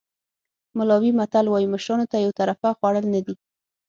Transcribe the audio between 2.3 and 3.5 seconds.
طرفه خوړل نه دي.